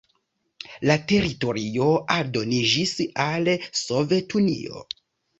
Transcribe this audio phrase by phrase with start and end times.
[0.91, 2.93] La teritorio aldoniĝis
[3.25, 3.51] al
[3.81, 4.81] Sovetunio.